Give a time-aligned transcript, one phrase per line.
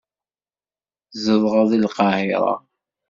[1.11, 2.51] Tzedɣeḍ deg Lqahira.